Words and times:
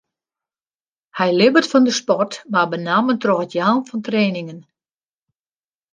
Hy 1.17 1.29
libbet 1.33 1.69
fan 1.71 1.85
de 1.87 1.93
sport, 1.99 2.33
mar 2.53 2.67
benammen 2.71 3.17
troch 3.21 3.43
it 3.45 3.55
jaan 3.57 3.79
fan 3.89 4.05
trainingen. 4.07 4.61